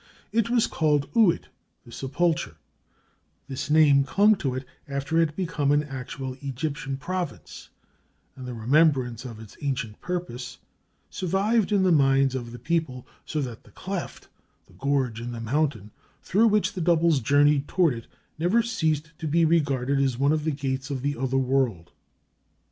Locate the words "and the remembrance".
8.35-9.25